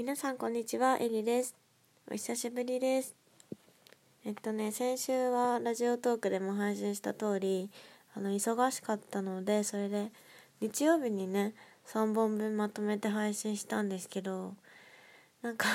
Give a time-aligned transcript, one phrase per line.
[0.00, 1.54] 皆さんこんにちは、エリです。
[2.10, 3.14] お久しぶりです。
[4.24, 7.68] えっとね、先週はラジオトークでも配信した通り、
[8.14, 10.10] あの、忙しかったので、それで
[10.62, 11.52] 日曜日にね、
[11.86, 14.54] 3本分まとめて配信したんですけど、
[15.42, 15.66] なんか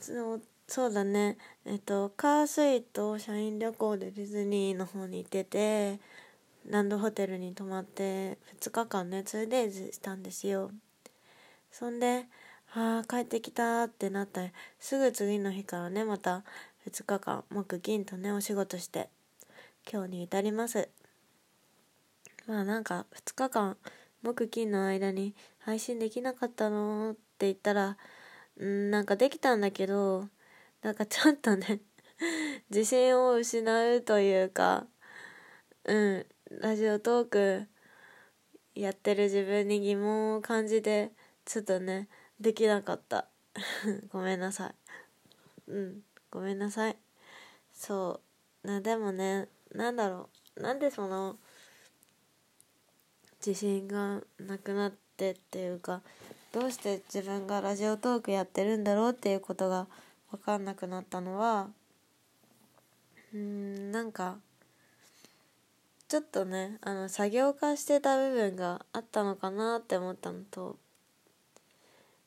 [0.00, 1.36] そ、そうだね、
[1.66, 6.00] えっと、カースイと社員旅行でディズニーの方に行ってて、
[6.66, 10.70] ランドホテルに泊まって2日間ね 2days したんですよ
[11.70, 12.24] そんで
[12.76, 14.42] ああ帰ってきたってなった
[14.78, 16.42] すぐ次の日からねまた
[16.88, 19.08] 2日間木金とねお仕事して。
[19.90, 20.88] 今日に至ります。
[22.46, 23.76] まあなんか2日間
[24.22, 27.96] 木金の間に配信できなかったのって言ったら
[28.56, 30.28] うんなんかできたんだけど
[30.82, 31.80] なんかちょっとね
[32.70, 34.86] 自信を失うというか
[35.84, 37.66] うんラジオトーク
[38.74, 41.12] やってる自分に疑問を感じて
[41.44, 42.08] ちょっとね
[42.40, 43.28] できなかった。
[44.10, 44.74] ごめんなさい。
[45.68, 46.02] うん。
[46.30, 46.96] ごめんなさい。
[47.72, 48.20] そ
[48.64, 48.66] う。
[48.66, 50.60] なでもねなんだろう。
[50.62, 51.38] なんでその
[53.44, 56.00] 自信がなくなってっていうか
[56.52, 59.86] どうして自分がラジオトークやってるんだろうっていうことが
[60.30, 61.68] 分かんなくなったのは
[63.34, 64.38] うんなんか
[66.08, 70.76] ちょっとねあの作業化してた部分があったのかなって思ったのと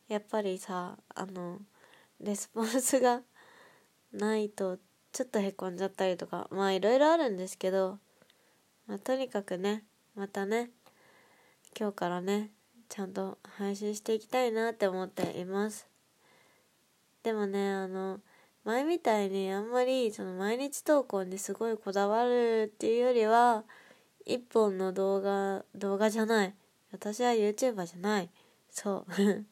[0.07, 1.59] やっぱりさあの
[2.19, 3.21] レスポンスが
[4.11, 4.77] ないと
[5.11, 7.99] ちょっとへこんじゃったりとかまあいろいろあるんですけど、
[8.85, 9.83] まあ、とにかくね
[10.15, 10.71] またね
[11.77, 12.51] 今日からね
[12.89, 15.87] ちゃんと配信していきたいなって思っています。
[17.23, 18.21] でもねあの
[18.63, 23.65] 前みたいにあんまりその毎日投稿にすごいこだわるっていうよりは
[24.25, 26.55] 一本の動画動画じゃない。
[26.91, 28.29] 私は YouTuber じゃない。
[28.69, 29.45] そう。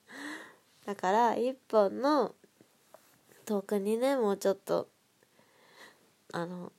[0.86, 2.36] だから一本の
[3.46, 4.88] トークにねもうちょっと
[6.32, 6.72] あの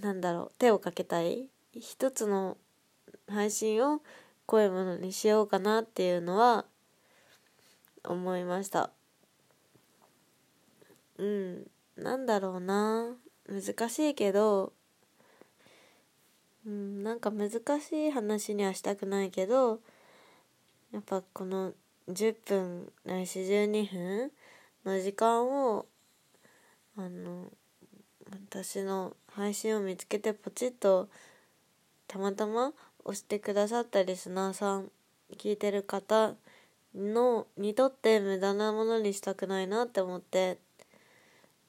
[0.00, 2.56] なんだろう手をかけたい一つの
[3.28, 4.00] 配信を
[4.46, 6.64] こういものにしようかなっていうのは
[8.04, 8.90] 思いました。
[11.18, 11.66] うん
[11.96, 13.16] なんだろうな
[13.48, 14.72] 難しいけど
[16.66, 17.50] うんなんか難
[17.80, 19.80] しい話にはしたくないけど
[20.92, 21.72] やっぱこの
[22.08, 24.32] 10分ないし12分
[24.84, 25.86] の時間を
[26.96, 27.50] あの
[28.30, 31.08] 私の配信を見つけてポチッと
[32.06, 32.72] たまたま
[33.04, 34.90] 押してくださったリスナーさん。
[35.34, 36.34] 聞いてる方
[36.94, 40.58] のにとって無駄なものにしたくないなって思って。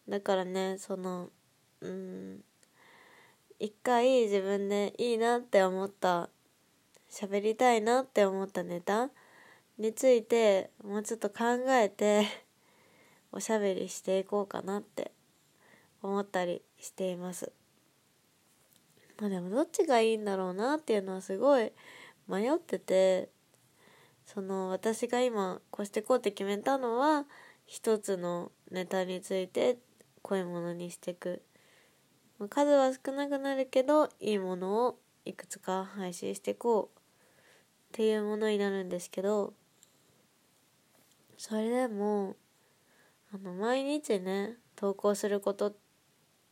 [0.07, 1.29] だからねその
[1.81, 2.43] うん
[3.59, 6.29] 一回自分でいいなって思った
[7.09, 9.09] 喋りたいなって思ったネタ
[9.77, 12.25] についてもうちょっと考えて
[13.31, 15.11] おしゃべりしていこうかなって
[16.01, 17.51] 思ったりしています。
[19.19, 21.71] まあでもどっちがいいんだろうなっていうのはすごい
[22.27, 23.29] 迷ってて
[24.25, 27.25] その私が今こうしてこうって決めたのは
[27.65, 29.77] 一つのネタについて
[30.21, 31.41] こういものにしていく、
[32.37, 39.53] まあ、数は少なくなるけどいいものをいくつか配信していこうっていうものになるんですけど
[41.37, 42.35] それでも
[43.33, 45.75] あの毎日ね投稿すること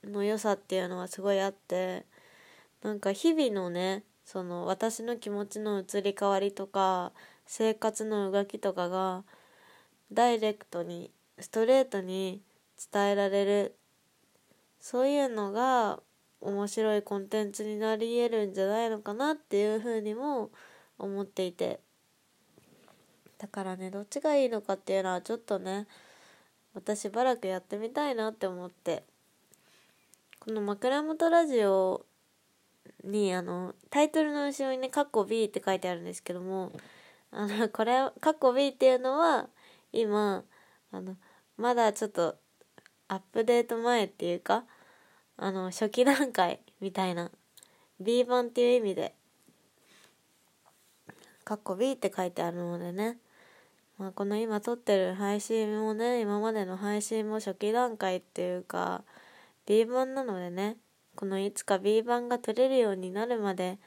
[0.04, 2.06] の良さっていうのはすごいあって
[2.84, 7.12] なんか日々のねその私の気持ちの移り変わりとか
[7.48, 9.24] 生活の動きとかが
[10.12, 12.42] ダイレクトにストレートに
[12.92, 13.76] 伝えられる。
[14.80, 16.00] そういうのが
[16.42, 20.52] 面白いコンテンツになり得るんじゃないのかなっていうふうにも
[21.00, 21.80] 思っていて。
[23.38, 25.88] だからねどっちがいいのかっていうのはちょっとね
[26.74, 29.04] 私しばらくやってみたいなって思って。
[30.46, 32.06] この枕元ラジオ
[33.04, 36.72] にあのタイトルの後ろにね「カッコ B」って書いてあるんですけども
[37.32, 39.50] あのこれ「カッコ B」っていうのは
[39.92, 40.44] 今
[40.92, 41.18] あの
[41.58, 42.38] まだちょっと
[43.08, 44.66] アップデート前っていうか
[45.38, 47.32] あの初期段階みたいな
[48.00, 49.16] B 版っていう意味で
[51.46, 53.18] カッコ B って書いてあるのでね。
[53.98, 59.06] まあ、この今撮ってる配信もね今までの配信も初期段階っていうか
[59.66, 60.76] B 版なのでね。
[61.16, 63.80] このいつか B 版が取れるようになるまで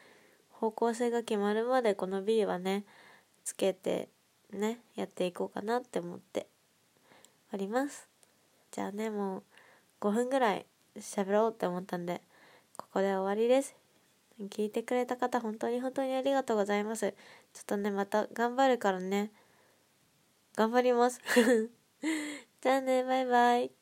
[0.50, 2.84] 方向性が決まるまでこの B はね
[3.44, 4.08] つけて
[4.50, 6.46] ねやっていこうかなって思って
[7.52, 8.08] おります。
[8.70, 9.42] じゃあねもう
[10.00, 10.64] 5分ぐらい
[10.96, 12.22] 喋ろうって思ったんで
[12.76, 13.87] ここで終わりです。
[14.46, 17.12] 聞いてくれた方本当に本当にありがとうございます。
[17.52, 19.32] ちょっとねまた頑張るからね。
[20.56, 21.20] 頑張ります。
[22.62, 23.77] じゃあねバイバイ。